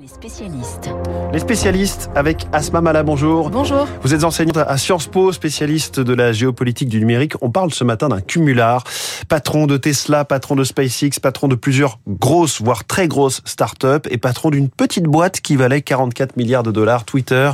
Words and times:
Les 0.00 0.06
spécialistes. 0.06 0.90
Les 1.32 1.40
spécialistes 1.40 2.08
avec 2.14 2.46
Asma 2.52 2.80
Mala, 2.80 3.02
bonjour. 3.02 3.50
Bonjour. 3.50 3.88
Vous 4.02 4.14
êtes 4.14 4.22
enseignante 4.22 4.58
à 4.58 4.78
Sciences 4.78 5.08
Po, 5.08 5.32
spécialiste 5.32 5.98
de 5.98 6.14
la 6.14 6.32
géopolitique 6.32 6.88
du 6.88 7.00
numérique. 7.00 7.32
On 7.40 7.50
parle 7.50 7.74
ce 7.74 7.82
matin 7.82 8.08
d'un 8.08 8.20
cumulard, 8.20 8.84
patron 9.28 9.66
de 9.66 9.76
Tesla, 9.76 10.24
patron 10.24 10.54
de 10.54 10.62
SpaceX, 10.62 11.18
patron 11.20 11.48
de 11.48 11.56
plusieurs 11.56 11.98
grosses, 12.06 12.62
voire 12.62 12.84
très 12.84 13.08
grosses 13.08 13.42
startups 13.44 14.08
et 14.08 14.18
patron 14.18 14.50
d'une 14.50 14.68
petite 14.68 15.04
boîte 15.04 15.40
qui 15.40 15.56
valait 15.56 15.82
44 15.82 16.36
milliards 16.36 16.62
de 16.62 16.70
dollars, 16.70 17.04
Twitter. 17.04 17.50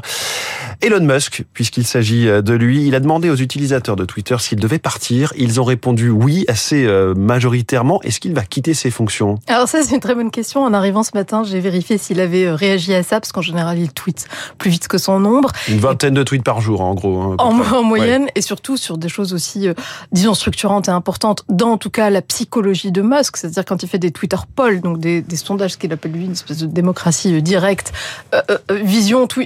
Elon 0.85 1.01
Musk, 1.01 1.45
puisqu'il 1.55 1.87
s'agit 1.87 2.27
de 2.27 2.53
lui, 2.53 2.87
il 2.87 2.95
a 2.95 3.00
demandé 3.00 3.30
aux 3.30 3.37
utilisateurs 3.37 3.96
de 3.96 4.05
Twitter 4.05 4.37
s'ils 4.39 4.61
devaient 4.61 4.79
partir. 4.79 5.32
Ils 5.39 5.59
ont 5.59 5.64
répondu 5.64 6.11
oui 6.11 6.45
assez 6.46 6.85
euh, 6.85 7.14
majoritairement. 7.14 8.03
Est-ce 8.03 8.21
qu'il 8.21 8.35
va 8.35 8.43
quitter 8.43 8.75
ses 8.75 8.91
fonctions? 8.91 9.39
Alors 9.46 9.67
ça, 9.67 9.82
c'est 9.82 9.95
une 9.95 10.00
très 10.00 10.14
bonne 10.14 10.31
question. 10.31 10.62
En 10.62 10.75
arrivant 10.75 11.03
ce 11.03 11.12
matin, 11.14 11.43
j'ai 11.43 11.59
vérifié 11.61 11.96
s'il 11.96 12.21
avait 12.21 12.45
euh, 12.45 12.55
réagi 12.55 12.93
à 12.93 13.03
ça, 13.03 13.18
parce 13.18 13.32
qu'en 13.32 13.41
général, 13.41 13.79
il 13.79 13.91
tweet 13.93 14.27
plus 14.58 14.71
vite 14.71 14.86
que 14.89 14.99
son 14.99 15.21
nombre. 15.21 15.50
Une 15.68 15.79
vingtaine 15.79 16.13
de 16.13 16.22
tweets 16.22 16.44
par 16.44 16.61
jour, 16.61 16.82
en 16.82 16.94
gros. 16.94 17.22
hein, 17.22 17.36
En, 17.39 17.82
moyenne, 17.82 18.25
Ouais. 18.25 18.32
et 18.35 18.43
surtout 18.43 18.77
sur 18.77 18.99
des 18.99 19.08
choses 19.08 19.32
aussi, 19.32 19.69
euh, 19.69 19.75
disons, 20.13 20.35
structurantes 20.35 20.89
et 20.89 20.93
importantes, 20.93 21.44
dans 21.49 21.72
en 21.72 21.79
tout 21.79 21.89
cas 21.91 22.11
la 22.11 22.21
psychologie 22.21 22.93
de 22.93 23.00
Musk, 23.00 23.39
c'est-à-dire 23.39 23.64
quand 23.64 23.82
il 23.82 23.89
fait 23.89 23.99
des 23.99 24.11
Twitter 24.11 24.36
polls, 24.55 24.82
donc 24.82 24.99
des, 24.99 25.22
des 25.22 25.36
sondages, 25.36 25.72
ce 25.72 25.77
qu'il 25.79 25.93
appelle 25.94 26.13
lui 26.13 26.27
une 26.27 26.32
espèce 26.32 26.58
de 26.58 26.66
démocratie 26.66 27.35
euh, 27.35 27.41
directe, 27.41 27.93
euh, 28.35 28.43
euh, 28.50 28.58
euh, 28.71 28.79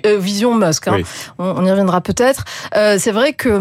euh, 0.06 0.18
vision 0.18 0.54
Musk, 0.56 0.88
hein. 0.88 0.94
Oui. 0.96 1.04
On, 1.38 1.64
y 1.64 1.70
reviendra 1.70 2.00
peut-être. 2.00 2.44
Euh, 2.76 2.96
c'est 2.98 3.12
vrai 3.12 3.34
qu'il 3.34 3.52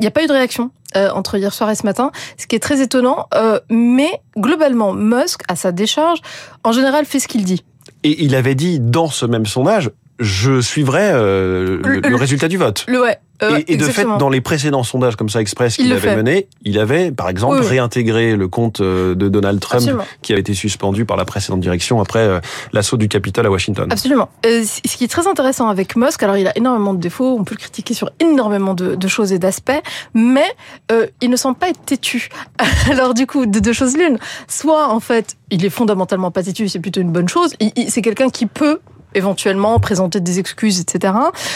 n'y 0.00 0.06
a 0.06 0.10
pas 0.10 0.24
eu 0.24 0.26
de 0.26 0.32
réaction. 0.32 0.70
euh, 0.96 1.08
entre 1.10 1.38
hier 1.38 1.54
soir 1.54 1.70
et 1.70 1.76
ce 1.76 1.86
matin, 1.86 2.10
ce 2.36 2.48
qui 2.48 2.56
est 2.56 2.60
très 2.60 2.80
étonnant, 2.80 3.28
euh, 3.34 3.60
mais 3.70 4.10
globalement, 4.36 4.92
Musk, 4.92 5.42
à 5.46 5.54
sa 5.54 5.70
décharge, 5.70 6.18
en 6.64 6.72
général, 6.72 7.04
fait 7.04 7.20
ce 7.20 7.28
qu'il 7.28 7.44
dit. 7.44 7.64
Et 8.02 8.24
il 8.24 8.34
avait 8.34 8.56
dit 8.56 8.80
dans 8.80 9.08
ce 9.08 9.24
même 9.26 9.46
sondage, 9.46 9.90
je 10.20 10.60
suivrai 10.60 11.10
euh, 11.12 11.78
le, 11.82 12.00
Le- 12.00 12.08
le 12.10 12.16
résultat 12.16 12.46
du 12.48 12.56
vote. 12.58 12.84
Le 12.88 13.00
ouais. 13.00 13.18
euh, 13.42 13.58
et, 13.66 13.72
et 13.72 13.76
de 13.78 13.84
fait, 13.84 14.04
dans 14.18 14.28
les 14.28 14.40
précédents 14.42 14.82
sondages 14.82 15.16
comme 15.16 15.30
ça 15.30 15.40
express 15.40 15.76
Il 15.78 15.84
qu'il 15.84 15.92
avait 15.94 16.14
menés, 16.14 16.46
il 16.62 16.78
avait, 16.78 17.10
par 17.10 17.28
exemple, 17.30 17.54
Oui, 17.56 17.60
oui. 17.62 17.68
réintégré 17.68 18.36
le 18.36 18.46
compte 18.48 18.80
euh, 18.82 19.14
de 19.14 19.28
Donald 19.30 19.58
Trump 19.60 19.80
Absolument. 19.80 20.04
qui 20.20 20.32
avait 20.32 20.42
été 20.42 20.52
suspendu 20.52 21.06
par 21.06 21.16
la 21.16 21.24
précédente 21.24 21.60
direction 21.60 22.00
après 22.00 22.18
euh, 22.20 22.40
l'assaut 22.74 22.98
du 22.98 23.08
Capitole 23.08 23.46
à 23.46 23.50
Washington. 23.50 23.88
Absolument. 23.90 24.28
Ce 24.44 24.96
qui 24.96 25.04
est 25.04 25.08
très 25.08 25.26
intéressant 25.26 25.68
avec 25.68 25.96
Musk, 25.96 26.22
alors 26.22 26.36
il 26.36 26.46
a 26.46 26.56
énormément 26.56 26.92
de 26.92 27.00
défauts, 27.00 27.36
on 27.38 27.44
peut 27.44 27.54
le 27.54 27.60
critiquer 27.60 27.94
sur 27.94 28.10
énormément 28.20 28.74
de, 28.74 28.94
de 28.94 29.08
choses 29.08 29.32
et 29.32 29.38
d'aspects, 29.38 29.72
mais 30.14 30.44
il 31.22 31.30
ne 31.30 31.36
semble 31.36 31.56
pas 31.56 31.70
être 31.70 31.80
têtu. 31.84 32.28
Alors 32.90 33.14
du 33.14 33.26
coup, 33.26 33.46
de 33.46 33.58
deux 33.58 33.72
choses 33.72 33.96
l'une. 33.96 34.18
Soit 34.48 34.88
en 34.92 35.00
fait, 35.00 35.36
il 35.50 35.64
est 35.64 35.70
fondamentalement 35.70 36.30
pas 36.30 36.42
têtu, 36.42 36.68
c'est 36.68 36.78
plutôt 36.80 37.00
une 37.00 37.12
bonne 37.12 37.28
chose. 37.28 37.54
C'est 37.88 38.02
quelqu'un 38.02 38.28
qui 38.28 38.46
peut 38.46 38.80
éventuellement 39.14 39.78
présenter 39.80 40.20
des 40.20 40.38
excuses, 40.38 40.80
etc. 40.80 41.14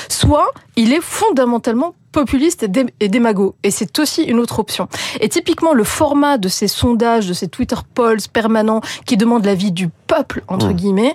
Soit 0.08 0.46
il 0.76 0.92
est 0.92 1.02
fondamentalement 1.02 1.94
populiste 2.12 2.62
et, 2.62 2.68
dé- 2.68 2.86
et 3.00 3.08
démago. 3.08 3.56
Et 3.64 3.70
c'est 3.70 3.98
aussi 3.98 4.22
une 4.22 4.38
autre 4.38 4.58
option. 4.60 4.88
Et 5.20 5.28
typiquement, 5.28 5.72
le 5.72 5.82
format 5.84 6.38
de 6.38 6.48
ces 6.48 6.68
sondages, 6.68 7.26
de 7.26 7.32
ces 7.32 7.48
Twitter 7.48 7.76
polls 7.94 8.20
permanents 8.32 8.80
qui 9.06 9.16
demandent 9.16 9.44
l'avis 9.44 9.72
du 9.72 9.88
peuple, 10.06 10.42
entre 10.48 10.68
Mm. 10.68 10.72
guillemets, 10.74 11.14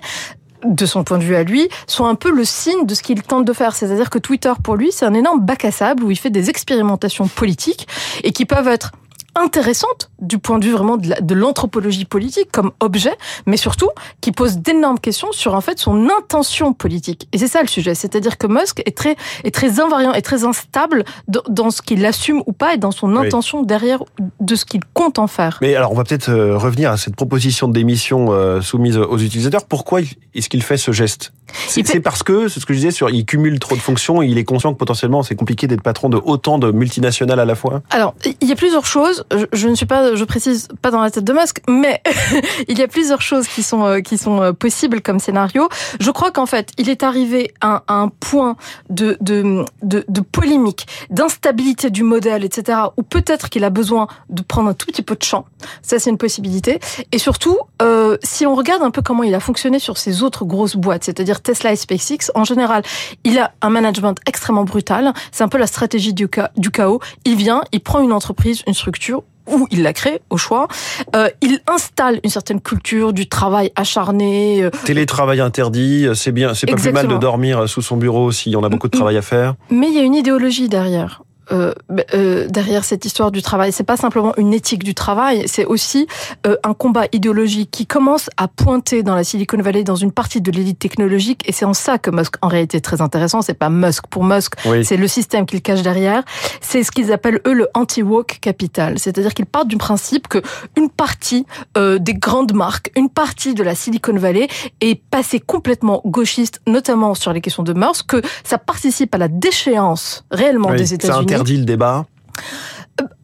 de 0.62 0.84
son 0.84 1.04
point 1.04 1.16
de 1.16 1.24
vue 1.24 1.36
à 1.36 1.42
lui, 1.42 1.70
sont 1.86 2.04
un 2.04 2.14
peu 2.14 2.30
le 2.30 2.44
signe 2.44 2.84
de 2.84 2.94
ce 2.94 3.02
qu'il 3.02 3.22
tente 3.22 3.46
de 3.46 3.52
faire. 3.54 3.74
C'est-à-dire 3.74 4.10
que 4.10 4.18
Twitter, 4.18 4.52
pour 4.62 4.76
lui, 4.76 4.92
c'est 4.92 5.06
un 5.06 5.14
énorme 5.14 5.40
bac 5.40 5.64
à 5.64 5.70
sable 5.72 6.04
où 6.04 6.10
il 6.10 6.16
fait 6.18 6.28
des 6.28 6.50
expérimentations 6.50 7.28
politiques 7.28 7.88
et 8.24 8.32
qui 8.32 8.44
peuvent 8.44 8.68
être 8.68 8.92
intéressantes 9.34 10.10
du 10.20 10.38
point 10.38 10.58
de 10.58 10.64
vue 10.66 10.72
vraiment 10.72 10.96
de 10.96 11.08
la- 11.08 11.20
de 11.20 11.34
l'anthropologie 11.34 12.04
politique 12.04 12.50
comme 12.52 12.70
objet, 12.80 13.12
mais 13.46 13.56
surtout 13.56 13.88
qui 14.20 14.32
posent 14.32 14.58
d'énormes 14.58 14.98
questions 14.98 15.32
sur 15.32 15.54
en 15.54 15.60
fait 15.60 15.78
son 15.78 16.08
intention 16.08 16.72
politique. 16.72 17.28
Et 17.32 17.38
c'est 17.38 17.48
ça 17.48 17.62
le 17.62 17.68
sujet, 17.68 17.94
c'est-à-dire 17.94 18.38
que 18.38 18.46
Musk 18.46 18.82
est 18.86 18.96
très 18.96 19.16
est 19.44 19.54
très 19.54 19.80
invariant 19.80 20.12
et 20.12 20.22
très 20.22 20.44
instable 20.44 21.04
dans, 21.28 21.42
dans 21.48 21.70
ce 21.70 21.82
qu'il 21.82 22.04
assume 22.06 22.42
ou 22.46 22.52
pas 22.52 22.74
et 22.74 22.78
dans 22.78 22.90
son 22.90 23.14
Oui. 23.16 23.26
intention 23.26 23.62
derrière 23.62 24.02
de 24.40 24.54
ce 24.54 24.64
qu'il 24.64 24.80
compte 24.94 25.18
en 25.18 25.26
faire. 25.26 25.58
Mais 25.60 25.74
alors, 25.74 25.92
on 25.92 25.94
va 25.96 26.04
peut-être 26.04 26.30
euh, 26.30 26.56
revenir 26.58 26.90
à 26.90 26.96
cette 26.96 27.16
proposition 27.16 27.68
de 27.68 27.72
démission 27.72 28.32
euh, 28.32 28.60
soumise 28.60 28.96
aux 28.96 29.18
utilisateurs. 29.18 29.64
Pourquoi 29.66 30.00
est-ce 30.34 30.48
qu'il 30.48 30.62
fait 30.62 30.76
ce 30.76 30.92
geste? 30.92 31.32
C'est 31.68 31.86
fait- 31.86 32.00
parce 32.00 32.22
que, 32.22 32.48
c'est 32.48 32.60
ce 32.60 32.66
que 32.66 32.72
je 32.74 32.78
disais, 32.78 32.90
sur, 32.90 33.10
il 33.10 33.24
cumule 33.24 33.58
trop 33.58 33.74
de 33.74 33.80
fonctions 33.80 34.22
et 34.22 34.26
il 34.26 34.38
est 34.38 34.44
conscient 34.44 34.72
que 34.72 34.78
potentiellement 34.78 35.22
c'est 35.22 35.34
compliqué 35.36 35.66
d'être 35.66 35.82
patron 35.82 36.08
de 36.08 36.16
autant 36.22 36.58
de 36.58 36.70
multinationales 36.72 37.40
à 37.40 37.44
la 37.44 37.54
fois. 37.54 37.82
Alors, 37.90 38.14
il 38.40 38.48
y 38.48 38.52
a 38.52 38.56
plusieurs 38.56 38.86
choses. 38.86 39.24
Je, 39.32 39.44
je 39.52 39.68
ne 39.68 39.74
suis 39.74 39.86
pas, 39.86 40.14
je 40.14 40.24
précise 40.24 40.68
pas 40.82 40.90
dans 40.90 41.00
la 41.00 41.10
tête 41.10 41.24
de 41.24 41.32
Musk, 41.32 41.60
mais 41.68 42.02
il 42.68 42.78
y 42.78 42.82
a 42.82 42.88
plusieurs 42.88 43.22
choses 43.22 43.46
qui 43.48 43.62
sont 43.62 43.84
euh, 43.84 44.00
qui 44.00 44.18
sont 44.18 44.42
euh, 44.42 44.52
possibles 44.52 45.00
comme 45.00 45.18
scénario. 45.20 45.68
Je 46.00 46.10
crois 46.10 46.30
qu'en 46.30 46.46
fait, 46.46 46.70
il 46.78 46.88
est 46.88 47.02
arrivé 47.02 47.52
à, 47.60 47.82
à 47.86 47.94
un 47.94 48.08
point 48.08 48.56
de 48.88 49.16
de 49.20 49.64
de, 49.82 50.04
de 50.08 50.20
polémique, 50.20 50.86
d'instabilité 51.10 51.90
du 51.90 52.02
modèle, 52.02 52.44
etc. 52.44 52.78
Où 52.96 53.02
peut-être 53.02 53.48
qu'il 53.50 53.64
a 53.64 53.70
besoin 53.70 54.08
de 54.28 54.42
prendre 54.42 54.68
un 54.70 54.74
tout 54.74 54.86
petit 54.86 55.02
peu 55.02 55.14
de 55.16 55.22
champ. 55.22 55.44
Ça, 55.82 55.98
c'est 55.98 56.10
une 56.10 56.18
possibilité. 56.18 56.80
Et 57.12 57.18
surtout, 57.18 57.58
euh, 57.82 58.16
si 58.22 58.46
on 58.46 58.54
regarde 58.54 58.82
un 58.82 58.90
peu 58.90 59.02
comment 59.02 59.22
il 59.22 59.34
a 59.34 59.40
fonctionné 59.40 59.78
sur 59.78 59.98
ses 59.98 60.22
autres 60.22 60.44
grosses 60.44 60.76
boîtes, 60.76 61.04
c'est-à-dire 61.04 61.39
Tesla 61.42 61.72
et 61.72 61.76
SpaceX, 61.76 62.30
en 62.34 62.44
général, 62.44 62.82
il 63.24 63.38
a 63.38 63.52
un 63.62 63.70
management 63.70 64.16
extrêmement 64.26 64.64
brutal. 64.64 65.12
C'est 65.32 65.44
un 65.44 65.48
peu 65.48 65.58
la 65.58 65.66
stratégie 65.66 66.14
du, 66.14 66.28
cha- 66.34 66.50
du 66.56 66.70
chaos. 66.70 67.00
Il 67.24 67.36
vient, 67.36 67.62
il 67.72 67.80
prend 67.80 68.00
une 68.00 68.12
entreprise, 68.12 68.62
une 68.66 68.74
structure, 68.74 69.22
ou 69.46 69.66
il 69.70 69.82
la 69.82 69.92
crée 69.92 70.20
au 70.30 70.36
choix. 70.36 70.68
Euh, 71.16 71.28
il 71.42 71.58
installe 71.66 72.20
une 72.22 72.30
certaine 72.30 72.60
culture 72.60 73.12
du 73.12 73.28
travail 73.28 73.72
acharné. 73.74 74.62
euh, 74.62 74.70
Télétravail 74.84 75.40
interdit, 75.40 76.06
euh, 76.06 76.14
c'est 76.14 76.30
bien, 76.32 76.54
c'est 76.54 76.66
pas 76.66 76.76
plus 76.76 76.92
mal 76.92 77.08
de 77.08 77.16
dormir 77.18 77.68
sous 77.68 77.82
son 77.82 77.96
bureau 77.96 78.30
s'il 78.30 78.52
y 78.52 78.56
en 78.56 78.62
a 78.62 78.68
beaucoup 78.68 78.86
de 78.88 78.96
travail 78.96 79.16
à 79.16 79.22
faire. 79.22 79.54
Mais 79.70 79.88
il 79.88 79.94
y 79.94 79.98
a 79.98 80.02
une 80.02 80.14
idéologie 80.14 80.68
derrière. 80.68 81.22
Euh, 81.52 81.72
euh, 82.14 82.46
derrière 82.48 82.84
cette 82.84 83.04
histoire 83.04 83.30
du 83.30 83.42
travail, 83.42 83.72
c'est 83.72 83.84
pas 83.84 83.96
simplement 83.96 84.32
une 84.36 84.54
éthique 84.54 84.84
du 84.84 84.94
travail, 84.94 85.44
c'est 85.46 85.64
aussi 85.64 86.06
euh, 86.46 86.56
un 86.62 86.74
combat 86.74 87.06
idéologique 87.12 87.70
qui 87.70 87.86
commence 87.86 88.30
à 88.36 88.46
pointer 88.46 89.02
dans 89.02 89.14
la 89.14 89.24
Silicon 89.24 89.58
Valley, 89.58 89.82
dans 89.82 89.96
une 89.96 90.12
partie 90.12 90.40
de 90.40 90.50
l'élite 90.50 90.78
technologique, 90.78 91.42
et 91.48 91.52
c'est 91.52 91.64
en 91.64 91.74
ça 91.74 91.98
que 91.98 92.10
Musk, 92.10 92.34
en 92.42 92.48
réalité, 92.48 92.78
est 92.78 92.82
très 92.82 93.00
intéressant. 93.00 93.42
C'est 93.42 93.54
pas 93.54 93.68
Musk 93.68 94.06
pour 94.08 94.22
Musk, 94.24 94.54
Oui. 94.64 94.84
c'est 94.84 94.96
le 94.96 95.08
système 95.08 95.44
qu'il 95.44 95.60
cache 95.60 95.82
derrière. 95.82 96.22
C'est 96.60 96.84
ce 96.84 96.90
qu'ils 96.92 97.12
appellent 97.12 97.40
eux 97.46 97.52
le 97.52 97.68
anti-woke 97.74 98.38
capital, 98.40 98.98
c'est-à-dire 98.98 99.34
qu'ils 99.34 99.46
partent 99.46 99.68
du 99.68 99.76
principe 99.76 100.28
que 100.28 100.38
une 100.76 100.88
partie 100.88 101.46
euh, 101.76 101.98
des 101.98 102.14
grandes 102.14 102.52
marques, 102.52 102.92
une 102.96 103.08
partie 103.08 103.54
de 103.54 103.62
la 103.62 103.74
Silicon 103.74 104.16
Valley 104.16 104.46
est 104.80 105.00
passée 105.10 105.40
complètement 105.40 106.00
gauchiste, 106.04 106.60
notamment 106.66 107.14
sur 107.14 107.32
les 107.32 107.40
questions 107.40 107.62
de 107.62 107.72
mœurs, 107.72 108.02
que 108.02 108.22
ça 108.44 108.58
participe 108.58 109.14
à 109.14 109.18
la 109.18 109.28
déchéance 109.28 110.24
réellement 110.30 110.70
Oui, 110.70 110.76
des 110.76 110.94
États-Unis. 110.94 111.39
Interdit 111.40 111.58
le 111.58 111.64
débat? 111.64 112.04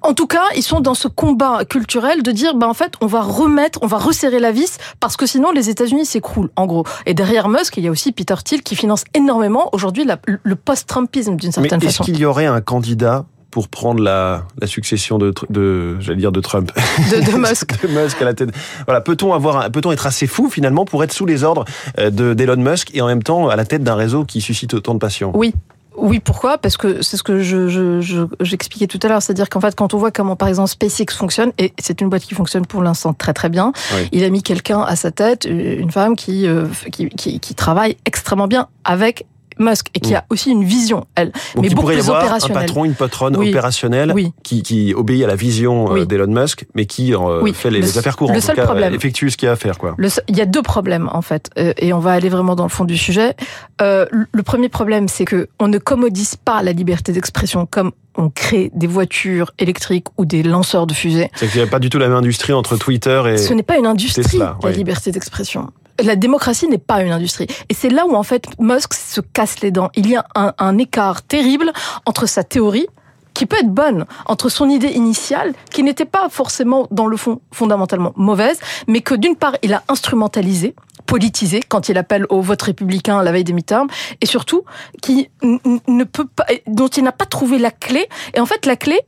En 0.00 0.14
tout 0.14 0.26
cas, 0.26 0.44
ils 0.56 0.62
sont 0.62 0.80
dans 0.80 0.94
ce 0.94 1.06
combat 1.06 1.64
culturel 1.68 2.22
de 2.22 2.32
dire, 2.32 2.54
bah 2.54 2.66
en 2.66 2.72
fait, 2.72 2.94
on 3.02 3.06
va 3.06 3.20
remettre, 3.20 3.78
on 3.82 3.86
va 3.86 3.98
resserrer 3.98 4.38
la 4.38 4.50
vis 4.50 4.78
parce 5.00 5.18
que 5.18 5.26
sinon 5.26 5.50
les 5.50 5.68
États-Unis 5.68 6.06
s'écroulent, 6.06 6.50
en 6.56 6.64
gros. 6.66 6.84
Et 7.04 7.12
derrière 7.12 7.48
Musk, 7.50 7.76
il 7.76 7.84
y 7.84 7.88
a 7.88 7.90
aussi 7.90 8.12
Peter 8.12 8.36
Thiel 8.42 8.62
qui 8.62 8.74
finance 8.74 9.04
énormément 9.12 9.68
aujourd'hui 9.72 10.06
le 10.26 10.56
post-Trumpisme 10.56 11.36
d'une 11.36 11.48
Mais 11.48 11.52
certaine 11.68 11.78
est-ce 11.80 11.88
façon. 11.88 12.04
qu'il 12.04 12.18
y 12.18 12.24
aurait 12.24 12.46
un 12.46 12.62
candidat 12.62 13.26
pour 13.50 13.68
prendre 13.68 14.02
la, 14.02 14.44
la 14.60 14.66
succession 14.66 15.18
de, 15.18 15.96
j'allais 16.00 16.18
dire 16.18 16.32
de 16.32 16.40
Trump, 16.40 16.72
De, 17.10 17.30
de 17.32 17.36
Musk. 17.36 17.82
de 17.86 17.88
Musk 17.88 18.22
à 18.22 18.24
la 18.24 18.34
tête. 18.34 18.50
Voilà, 18.86 19.00
peut-on 19.02 19.34
avoir, 19.34 19.70
peut-on 19.70 19.92
être 19.92 20.06
assez 20.06 20.26
fou 20.26 20.48
finalement 20.48 20.84
pour 20.86 21.02
être 21.04 21.12
sous 21.12 21.26
les 21.26 21.42
ordres 21.44 21.64
euh, 21.98 22.10
de 22.10 22.32
d'Elon 22.32 22.56
Musk 22.56 22.94
et 22.94 23.02
en 23.02 23.06
même 23.06 23.22
temps 23.22 23.48
à 23.48 23.56
la 23.56 23.64
tête 23.66 23.82
d'un 23.82 23.94
réseau 23.94 24.24
qui 24.24 24.40
suscite 24.40 24.72
autant 24.72 24.94
de 24.94 24.98
passion? 25.00 25.32
Oui. 25.34 25.54
Oui, 25.96 26.20
pourquoi? 26.20 26.58
Parce 26.58 26.76
que 26.76 27.02
c'est 27.02 27.16
ce 27.16 27.22
que 27.22 27.40
je, 27.40 27.68
je, 27.68 28.00
je- 28.00 28.26
j'expliquais 28.40 28.86
tout 28.86 28.98
à 29.02 29.08
l'heure, 29.08 29.22
c'est-à-dire 29.22 29.48
qu'en 29.48 29.60
fait, 29.60 29.74
quand 29.74 29.94
on 29.94 29.98
voit 29.98 30.10
comment, 30.10 30.36
par 30.36 30.48
exemple, 30.48 30.68
SpaceX 30.68 31.06
fonctionne, 31.16 31.52
et 31.58 31.72
c'est 31.78 32.00
une 32.00 32.08
boîte 32.10 32.22
qui 32.22 32.34
fonctionne 32.34 32.66
pour 32.66 32.82
l'instant 32.82 33.14
très 33.14 33.32
très 33.32 33.48
bien, 33.48 33.72
Oui. 33.94 34.08
il 34.12 34.22
a 34.24 34.28
mis 34.30 34.42
quelqu'un 34.42 34.80
à 34.82 34.94
sa 34.96 35.10
tête, 35.10 35.46
une 35.48 35.90
femme 35.90 36.14
qui, 36.16 36.46
euh, 36.46 36.66
qui, 36.92 37.08
qui, 37.08 37.40
qui 37.40 37.54
travaille 37.54 37.96
extrêmement 38.04 38.46
bien 38.46 38.68
avec 38.84 39.26
Musk 39.58 39.86
et 39.94 40.00
qui 40.00 40.12
Mm. 40.12 40.16
a 40.16 40.24
aussi 40.30 40.50
une 40.50 40.64
vision, 40.64 41.06
elle, 41.14 41.28
Donc 41.28 41.34
mais 41.62 41.68
il 41.68 41.70
beaucoup 41.70 41.82
pourrait 41.82 41.94
y 41.94 41.98
plus 41.98 42.10
avoir 42.10 42.34
un 42.34 42.38
patron, 42.48 42.84
une 42.84 42.94
patronne 42.94 43.36
Oui. 43.36 43.48
opérationnelle 43.50 44.12
Oui. 44.14 44.32
qui, 44.42 44.62
qui 44.62 44.92
obéit 44.94 45.24
à 45.24 45.26
la 45.26 45.36
vision 45.36 45.94
euh, 45.96 46.04
d'Elon 46.04 46.26
Musk, 46.28 46.66
mais 46.74 46.86
qui 46.86 47.14
euh, 47.14 47.44
fait 47.52 47.70
les, 47.70 47.80
Le- 47.80 47.86
les 47.86 47.98
affaires 47.98 48.16
courantes. 48.16 48.34
le 48.34 48.38
en 48.38 48.40
tout 48.40 48.46
seul 48.46 48.56
cas, 48.56 48.64
problème. 48.64 48.94
effectue 48.94 49.30
ce 49.30 49.36
qu'il 49.36 49.46
y 49.46 49.48
a 49.48 49.52
à 49.52 49.56
faire, 49.56 49.78
quoi. 49.78 49.94
Le 49.96 50.08
seul- 50.08 50.24
il 50.28 50.36
y 50.36 50.40
a 50.40 50.46
deux 50.46 50.62
problèmes 50.62 51.08
en 51.12 51.22
fait, 51.22 51.50
euh, 51.58 51.72
et 51.78 51.92
on 51.92 51.98
va 51.98 52.12
aller 52.12 52.28
vraiment 52.28 52.54
dans 52.56 52.64
le 52.64 52.68
fond 52.70 52.84
du 52.84 52.96
sujet. 52.98 53.34
Euh, 53.80 54.06
le 54.10 54.42
premier 54.42 54.68
problème, 54.68 55.08
c'est 55.08 55.24
que 55.24 55.48
on 55.58 55.68
ne 55.68 55.78
commodise 55.78 56.36
pas 56.36 56.62
la 56.62 56.72
liberté 56.72 57.12
d'expression 57.12 57.66
comme 57.66 57.92
on 58.18 58.30
crée 58.30 58.70
des 58.74 58.86
voitures 58.86 59.52
électriques 59.58 60.06
ou 60.16 60.24
des 60.24 60.42
lanceurs 60.42 60.86
de 60.86 60.94
fusées. 60.94 61.30
C'est 61.34 61.48
qu'il 61.48 61.60
n'y 61.60 61.66
a 61.66 61.70
pas 61.70 61.78
du 61.78 61.90
tout 61.90 61.98
la 61.98 62.08
même 62.08 62.16
industrie 62.16 62.52
entre 62.54 62.76
Twitter 62.78 63.22
et. 63.28 63.36
Ce 63.36 63.52
n'est 63.52 63.62
pas 63.62 63.76
une 63.78 63.86
industrie, 63.86 64.22
Tesla, 64.22 64.56
la 64.62 64.68
oui. 64.70 64.74
liberté 64.76 65.10
d'expression. 65.12 65.70
La 66.02 66.16
démocratie 66.16 66.68
n'est 66.68 66.78
pas 66.78 67.02
une 67.02 67.12
industrie. 67.12 67.46
Et 67.68 67.74
c'est 67.74 67.88
là 67.88 68.06
où, 68.06 68.14
en 68.14 68.22
fait, 68.22 68.46
Musk 68.58 68.94
se 68.94 69.20
casse 69.20 69.60
les 69.60 69.70
dents. 69.70 69.90
Il 69.94 70.08
y 70.08 70.16
a 70.16 70.26
un, 70.34 70.78
écart 70.78 71.22
terrible 71.22 71.72
entre 72.04 72.26
sa 72.26 72.44
théorie 72.44 72.86
qui 73.34 73.46
peut 73.46 73.56
être 73.58 73.70
bonne 73.70 74.06
entre 74.26 74.48
son 74.48 74.68
idée 74.68 74.88
initiale, 74.88 75.52
qui 75.70 75.82
n'était 75.82 76.06
pas 76.06 76.28
forcément 76.30 76.86
dans 76.90 77.06
le 77.06 77.16
fond 77.16 77.40
fondamentalement 77.52 78.12
mauvaise, 78.16 78.58
mais 78.86 79.02
que 79.02 79.14
d'une 79.14 79.36
part 79.36 79.56
il 79.62 79.74
a 79.74 79.82
instrumentalisé 79.88 80.74
politisé 81.06 81.60
quand 81.66 81.88
il 81.88 81.98
appelle 81.98 82.26
au 82.30 82.40
vote 82.40 82.62
républicain 82.62 83.22
la 83.22 83.32
veille 83.32 83.44
des 83.44 83.52
midterms 83.52 83.88
et 84.20 84.26
surtout 84.26 84.64
qui 85.02 85.30
ne 85.42 86.04
peut 86.04 86.26
pas 86.26 86.46
dont 86.66 86.88
il 86.88 87.04
n'a 87.04 87.12
pas 87.12 87.26
trouvé 87.26 87.58
la 87.58 87.70
clé 87.70 88.08
et 88.34 88.40
en 88.40 88.46
fait 88.46 88.66
la 88.66 88.76
clé 88.76 88.98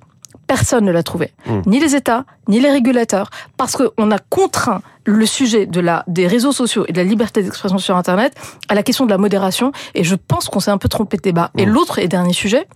personne 0.49 0.85
ne 0.85 0.91
l'a 0.91 1.05
trouvé 1.05 1.33
mmh. 1.47 1.61
ni 1.67 1.79
les 1.79 1.95
États 1.95 2.25
ni 2.49 2.59
les 2.59 2.71
régulateurs 2.71 3.31
parce 3.56 3.77
qu'on 3.77 4.11
a 4.11 4.19
contraint 4.19 4.83
le 5.05 5.27
sujet 5.27 5.67
de 5.67 5.81
la 5.81 6.03
des 6.09 6.27
réseaux 6.27 6.53
sociaux 6.53 6.85
et 6.89 6.93
de 6.93 6.99
la 6.99 7.05
liberté 7.05 7.43
d'expression 7.43 7.79
sur 7.79 7.97
internet 7.97 8.35
à 8.69 8.75
la 8.75 8.83
question 8.83 9.05
de 9.05 9.11
la 9.11 9.19
modération 9.19 9.71
et 9.95 10.03
je 10.03 10.17
pense 10.17 10.49
qu'on 10.49 10.61
s'est 10.61 10.73
un 10.73 10.79
peu 10.79 10.89
trompé 10.89 11.19
de 11.19 11.23
débat 11.23 11.50
mmh. 11.55 11.61
et 11.61 11.67
l'autre 11.67 12.00
et 12.00 12.09
dernier 12.09 12.33
sujet 12.33 12.67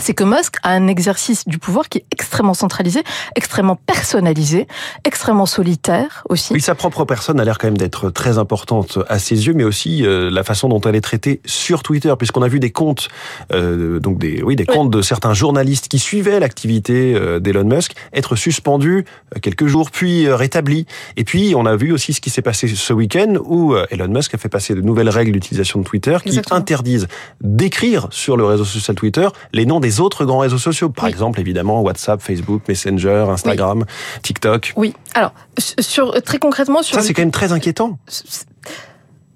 c'est 0.00 0.14
que 0.14 0.24
Musk 0.24 0.56
a 0.62 0.70
un 0.70 0.86
exercice 0.86 1.46
du 1.46 1.58
pouvoir 1.58 1.88
qui 1.88 1.98
est 1.98 2.04
extrêmement 2.12 2.54
centralisé, 2.54 3.02
extrêmement 3.36 3.76
personnalisé, 3.76 4.66
extrêmement 5.04 5.46
solitaire 5.46 6.24
aussi. 6.28 6.52
Oui, 6.52 6.60
sa 6.60 6.74
propre 6.74 7.04
personne 7.04 7.40
a 7.40 7.44
l'air 7.44 7.58
quand 7.58 7.66
même 7.68 7.76
d'être 7.76 8.10
très 8.10 8.38
importante 8.38 8.98
à 9.08 9.18
ses 9.18 9.46
yeux, 9.46 9.54
mais 9.54 9.64
aussi 9.64 10.04
euh, 10.04 10.30
la 10.30 10.44
façon 10.44 10.68
dont 10.68 10.80
elle 10.80 10.96
est 10.96 11.00
traitée 11.00 11.40
sur 11.44 11.82
Twitter, 11.82 12.12
puisqu'on 12.18 12.42
a 12.42 12.48
vu 12.48 12.60
des 12.60 12.70
comptes, 12.70 13.08
euh, 13.52 14.00
donc 14.00 14.18
des, 14.18 14.42
oui, 14.42 14.56
des 14.56 14.66
comptes 14.66 14.90
de 14.90 15.02
certains 15.02 15.34
journalistes 15.34 15.88
qui 15.88 15.98
suivaient 15.98 16.40
l'activité 16.40 17.14
euh, 17.14 17.40
d'Elon 17.40 17.64
Musk 17.64 17.92
être 18.12 18.36
suspendus 18.36 19.04
quelques 19.42 19.66
jours, 19.66 19.90
puis 19.90 20.30
rétablis. 20.30 20.86
Et 21.16 21.24
puis, 21.24 21.54
on 21.56 21.66
a 21.66 21.76
vu 21.76 21.92
aussi 21.92 22.12
ce 22.12 22.20
qui 22.20 22.30
s'est 22.30 22.42
passé 22.42 22.68
ce 22.68 22.92
week-end 22.92 23.34
où 23.44 23.74
Elon 23.90 24.08
Musk 24.08 24.34
a 24.34 24.38
fait 24.38 24.48
passer 24.48 24.74
de 24.74 24.80
nouvelles 24.80 25.08
règles 25.08 25.32
d'utilisation 25.32 25.80
de 25.80 25.84
Twitter 25.84 26.16
qui 26.24 26.40
interdisent 26.50 27.08
d'écrire 27.40 28.08
sur 28.10 28.36
le 28.36 28.44
réseau 28.44 28.64
social 28.64 28.96
Twitter 28.96 29.28
les 29.52 29.66
noms 29.66 29.80
des 29.80 29.89
autres 29.98 30.24
grands 30.24 30.38
réseaux 30.38 30.58
sociaux. 30.58 30.90
Par 30.90 31.06
exemple, 31.06 31.40
évidemment, 31.40 31.80
WhatsApp, 31.80 32.22
Facebook, 32.22 32.62
Messenger, 32.68 33.26
Instagram, 33.28 33.84
TikTok. 34.22 34.74
Oui. 34.76 34.94
Alors, 35.14 35.32
sur, 35.58 36.22
très 36.22 36.38
concrètement... 36.38 36.82
Sur 36.82 36.94
Ça, 36.94 37.02
c'est 37.02 37.14
quand 37.14 37.22
même 37.22 37.32
très 37.32 37.50
inquiétant. 37.50 37.98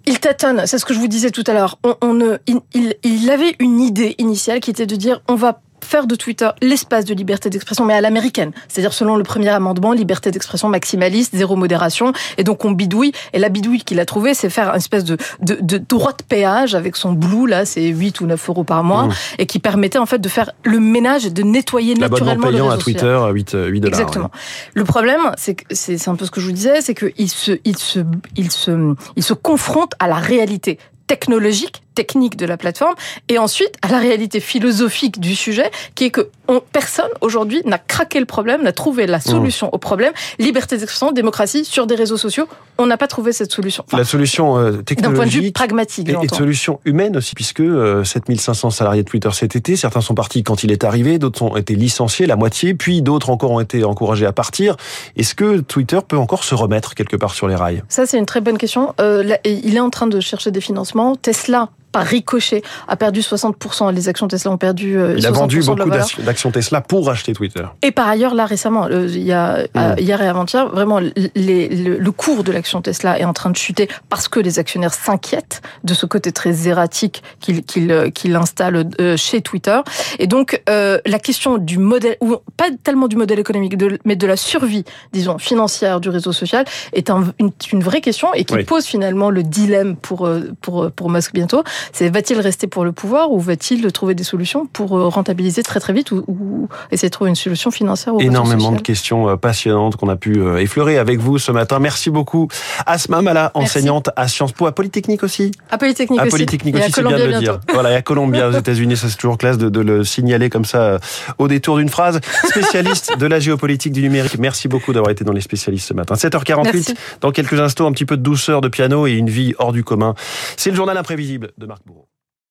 Il 0.07 0.21
tâtonne, 0.21 0.67
c'est 0.67 0.79
ce 0.79 0.85
que 0.85 0.93
je 0.93 0.99
vous 0.99 1.09
disais 1.09 1.31
tout 1.31 1.45
à 1.47 1.55
l'heure. 1.55 1.79
On, 1.83 1.97
on, 2.03 2.39
il, 2.47 2.95
il 3.03 3.31
avait 3.31 3.57
une 3.59 3.81
idée 3.81 4.15
initiale 4.19 4.61
qui 4.61 4.71
était 4.71 4.87
de 4.87 4.97
dire 4.97 5.23
on 5.29 5.35
va 5.35 5.63
faire 5.95 6.07
de 6.09 6.17
Twitter 6.17 6.49
l'espace 6.61 7.05
de 7.05 7.15
liberté 7.15 7.51
d'expression, 7.51 7.85
mais 7.85 7.95
à 7.95 8.01
l'américaine. 8.01 8.51
C'est-à-dire 8.67 8.93
selon 8.93 9.15
le 9.17 9.23
premier 9.23 9.51
amendement, 9.51 9.93
liberté 9.93 10.33
d'expression 10.33 10.69
maximaliste, 10.69 11.37
zéro 11.37 11.55
modération. 11.55 12.13
Et 12.37 12.43
donc 12.43 12.65
on 12.65 12.73
bidouille. 12.73 13.13
Et 13.33 13.39
la 13.39 13.49
bidouille 13.49 13.83
qu'il 13.83 14.01
a 14.01 14.05
trouvée, 14.05 14.35
c'est 14.35 14.51
faire 14.51 14.71
une 14.71 14.79
espèce 14.79 15.05
de, 15.05 15.17
de, 15.41 15.57
de, 15.61 15.79
droit 15.79 16.11
de 16.11 16.25
péage 16.25 16.75
avec 16.75 16.97
son 16.97 17.13
blue, 17.13 17.47
là, 17.47 17.65
c'est 17.65 17.87
8 17.87 18.23
ou 18.23 18.27
9 18.27 18.49
euros 18.49 18.65
par 18.65 18.83
mois, 18.83 19.05
mmh. 19.05 19.13
et 19.39 19.47
qui 19.47 19.61
permettait 19.61 19.99
en 19.99 20.07
fait 20.07 20.19
de 20.19 20.29
faire 20.29 20.51
le 20.65 20.81
ménage 20.81 21.27
et 21.27 21.31
de 21.31 21.45
nettoyer 21.45 21.95
naturellement 21.95 22.49
payant 22.49 22.71
à 22.71 22.77
Twitter 22.77 23.07
à 23.07 23.31
8, 23.31 23.57
8 23.69 23.81
dollars. 23.81 24.01
Exactement. 24.01 24.33
Le 24.75 24.83
problème, 24.83 25.21
c'est 25.37 25.55
que 25.55 25.65
c'est 25.71 26.09
un 26.09 26.17
peu 26.17 26.25
ce 26.25 26.33
que 26.33 26.41
je 26.41 26.47
vous 26.47 26.53
disais, 26.53 26.81
c'est 26.81 26.97
qu'il 26.97 27.31
se, 27.31 27.53
il 27.65 27.79
se, 27.79 28.01
il 28.35 28.51
se, 28.51 28.97
il 29.15 29.23
se 29.23 29.33
confronte 29.33 29.93
à 30.01 30.09
la 30.09 30.17
réalité 30.17 30.81
technologique, 31.07 31.84
technique 31.95 32.37
de 32.37 32.47
la 32.47 32.57
plateforme, 32.57 32.95
et 33.29 33.39
ensuite 33.39 33.73
à 33.83 33.89
la 33.89 33.99
réalité 33.99 34.41
philosophique 34.41 35.21
du 35.21 35.35
sujet, 35.35 35.71
qui 35.95 36.05
est 36.05 36.11
que 36.11 36.29
on, 36.49 36.61
personne 36.61 37.09
aujourd'hui 37.21 37.63
n'a 37.65 37.79
craqué 37.79 38.21
le 38.21 38.27
problème, 38.27 38.63
n'a 38.63 38.73
trouvé 38.73 39.07
la 39.07 39.21
solution 39.21 39.73
au 39.73 39.79
problème. 39.79 40.13
Liberté 40.39 40.77
d'expression, 40.77 41.13
démocratie 41.13 41.65
sur 41.65 41.87
des 41.87 41.95
réseaux 41.95 42.17
sociaux, 42.17 42.47
on 42.77 42.87
n'a 42.87 42.97
pas 42.97 43.07
trouvé 43.07 43.33
cette 43.33 43.53
solution. 43.53 43.85
la 43.93 44.05
solution 44.05 44.59
euh, 44.59 44.83
technologique. 44.83 45.03
D'un 45.03 45.15
point 45.15 45.27
de 45.27 45.45
vue 45.45 45.53
pragmatique. 45.53 46.09
Et, 46.09 46.13
et 46.13 46.29
solution 46.29 46.81
humaine 46.85 47.17
aussi, 47.17 47.35
puisque 47.35 47.61
euh, 47.61 48.05
7500 48.05 48.71
salariés 48.71 49.03
de 49.03 49.09
Twitter 49.09 49.31
cet 49.33 49.57
été, 49.57 49.77
certains 49.77 50.01
sont 50.01 50.15
partis 50.15 50.43
quand 50.43 50.65
il 50.65 50.73
est 50.73 50.85
arrivé, 50.85 51.19
d'autres 51.19 51.43
ont 51.43 51.57
été 51.57 51.75
licenciés, 51.75 52.27
la 52.27 52.37
moitié, 52.37 52.75
puis 52.75 53.03
d'autres 53.03 53.31
encore 53.31 53.53
ont 53.53 53.61
été 53.61 53.85
encouragés 53.85 54.27
à 54.27 54.33
partir. 54.33 54.77
Est-ce 55.17 55.35
que 55.35 55.61
Twitter 55.61 56.01
peut 56.07 56.19
encore 56.19 56.45
se 56.45 56.55
remettre 56.55 56.95
quelque 56.95 57.17
part 57.17 57.35
sur 57.35 57.49
les 57.49 57.55
rails? 57.55 57.83
Ça, 57.89 58.07
c'est 58.07 58.19
une 58.19 58.27
très 58.27 58.41
bonne 58.41 58.59
question. 58.59 58.95
Euh, 59.01 59.23
là, 59.23 59.39
il 59.45 59.75
est 59.75 59.81
en 59.81 59.91
train 59.91 60.07
de 60.07 60.21
chercher 60.21 60.51
des 60.51 60.61
financements. 60.61 61.17
Tesla 61.17 61.71
par 61.95 62.05
ricochet, 62.05 62.63
a 62.89 62.97
perdu 62.97 63.21
60%. 63.21 63.95
Les 63.95 64.09
actions 64.09 64.27
Tesla 64.27 64.51
ont 64.51 64.59
perdu. 64.59 64.99
Euh, 64.99 65.15
il 65.17 65.25
a 65.27 65.31
vendu 65.31 65.61
beaucoup 65.61 65.89
d'actions 66.19 66.51
Tesla 66.51 66.81
pour 66.81 67.09
acheter 67.09 67.33
Twitter. 67.35 67.63
Et 67.83 67.93
par 67.93 68.09
ailleurs, 68.09 68.35
là 68.35 68.47
récemment, 68.47 68.89
il 68.89 69.23
y 69.23 69.31
a 69.31 69.69
mmh. 69.75 69.99
hier 70.01 70.21
et 70.21 70.27
avant-hier, 70.27 70.69
vraiment, 70.69 70.99
les, 70.99 71.69
le, 71.69 71.99
le, 71.99 72.13
cours 72.13 72.43
de 72.43 72.51
l'action 72.51 72.83
Tesla 72.83 73.21
est 73.21 73.25
en 73.25 73.33
train 73.33 73.51
de 73.51 73.57
chuter 73.57 73.89
parce 74.09 74.27
que 74.27 74.41
les 74.41 74.59
actionnaires 74.59 74.93
s'inquiètent 74.93 75.63
de 75.85 75.95
ce 75.95 76.05
côté 76.05 76.33
très 76.33 76.67
erratique 76.67 77.23
qu'il 77.39 77.63
qu'il 77.63 78.11
qu'il 78.13 78.35
installe 78.35 78.89
chez 79.17 79.41
Twitter. 79.41 79.79
Et 80.19 80.27
donc, 80.27 80.61
euh, 80.69 80.99
la 81.07 81.21
question 81.21 81.59
du 81.59 81.79
modèle, 81.79 82.17
ou 82.21 82.39
pas 82.57 82.71
tellement 82.83 83.07
du 83.07 83.15
modèle 83.15 83.39
économique, 83.39 83.77
de, 83.77 84.01
mais 84.05 84.17
de 84.17 84.27
la 84.27 84.37
survie, 84.37 84.85
disons, 85.13 85.39
financière 85.39 86.01
du 86.01 86.09
réseau 86.09 86.33
social, 86.33 86.65
est 86.93 87.09
un, 87.09 87.33
une, 87.39 87.53
une, 87.73 87.85
vraie 87.85 88.01
question 88.01 88.35
et 88.35 88.45
qui 88.45 88.55
oui. 88.55 88.65
pose 88.65 88.85
finalement 88.85 89.31
le 89.31 89.45
dilemme 89.45 89.95
pour 89.95 90.29
pour 90.61 90.91
pour 90.91 91.09
Musk 91.09 91.33
bientôt 91.33 91.63
va-t-il 92.01 92.41
rester 92.41 92.67
pour 92.67 92.85
le 92.85 92.93
pouvoir 92.93 93.33
ou 93.33 93.41
va-t-il 93.41 93.91
trouver 93.93 94.15
des 94.15 94.25
solutions 94.25 94.67
pour 94.67 94.97
euh, 94.97 95.09
rentabiliser 95.09 95.63
très 95.63 95.81
très 95.81 95.93
vite 95.93 96.11
ou, 96.11 96.25
ou 96.27 96.69
essayer 96.91 97.09
de 97.09 97.13
trouver 97.13 97.31
une 97.31 97.37
solution 97.37 97.71
financière 97.71 98.15
Énormément 98.21 98.73
de 98.73 98.81
questions 98.81 99.29
euh, 99.29 99.37
passionnantes 99.37 99.97
qu'on 99.97 100.09
a 100.09 100.17
pu 100.17 100.39
euh, 100.39 100.59
effleurer 100.59 100.99
avec 100.99 101.19
vous 101.19 101.39
ce 101.39 101.53
matin. 101.53 101.79
Merci 101.79 102.11
beaucoup. 102.11 102.49
Asma 102.87 103.23
Mala, 103.23 103.51
enseignante 103.55 104.11
à 104.17 104.29
Sciences 104.29 104.53
Po, 104.53 104.67
à 104.67 104.73
Polytechnique 104.73 105.23
aussi. 105.23 105.53
À 105.71 105.79
Polytechnique 105.79 106.21
à 106.21 106.27
Polytechnique 106.27 106.77
aussi, 106.77 106.93
c'est 106.93 107.03
bien 107.03 107.19
de 107.19 107.25
le 107.25 107.39
dire. 107.39 107.61
Voilà, 107.73 107.93
et 107.93 107.95
à 107.95 108.03
Columbia 108.03 108.49
aux 108.49 108.53
États-Unis, 108.59 108.97
ça 108.97 109.09
c'est 109.09 109.17
toujours 109.17 109.39
classe 109.39 109.59
de, 109.59 109.69
de, 109.69 109.81
le 109.81 110.05
signaler 110.05 110.51
comme 110.51 110.65
ça 110.65 110.99
au 111.39 111.49
détour 111.49 111.79
d'une 111.79 111.89
phrase. 111.89 112.21
Spécialiste 112.49 113.19
de 113.19 113.27
la 113.27 113.41
géopolitique 113.41 113.93
du 113.93 114.03
numérique. 114.03 114.39
Merci 114.39 114.69
beaucoup 114.69 114.93
d'avoir 114.93 115.11
été 115.11 115.25
dans 115.25 115.33
les 115.33 115.41
spécialistes 115.41 115.89
ce 115.89 115.95
matin. 115.95 116.15
7h48. 116.15 116.73
Merci. 116.73 116.95
Dans 117.21 117.31
quelques 117.31 117.61
instants, 117.61 117.87
un 117.87 117.93
petit 117.93 118.07
peu 118.07 118.17
de 118.17 118.23
douceur 118.23 118.61
de 118.61 118.69
piano 118.69 119.07
et 119.07 119.13
une 119.13 119.31
vie 119.31 119.55
hors 119.59 119.73
du 119.73 119.85
commun. 119.85 120.15
C'est 120.57 120.71
le 120.71 120.77
journal 120.77 120.97
imprévisible 120.97 121.53
de 121.59 121.67
Marie. 121.67 121.74
Marc 121.83 122.14